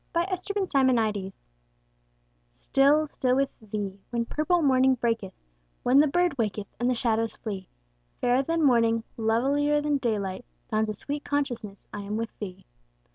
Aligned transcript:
Y 0.15 0.25
Z 0.33 0.33
Still, 0.37 0.61
Still 0.65 0.95
with 0.95 1.13
Thee 1.13 1.31
STILL, 2.49 3.07
still 3.07 3.35
with 3.35 3.49
Thee, 3.59 3.99
when 4.09 4.25
purple 4.25 4.63
morning 4.63 4.95
breaketh, 4.95 5.35
When 5.83 5.99
the 5.99 6.07
bird 6.07 6.39
waketh 6.39 6.73
and 6.79 6.89
the 6.89 6.95
shadows 6.95 7.35
flee; 7.37 7.67
Fairer 8.19 8.41
than 8.41 8.63
morning, 8.63 9.03
lovilier 9.15 9.79
than 9.79 9.99
daylight, 9.99 10.43
Dawns 10.71 10.87
the 10.87 10.95
sweet 10.95 11.23
consciousness 11.23 11.85
I 11.93 11.99
am 12.01 12.17
with 12.17 12.31
Thee. 12.39 12.65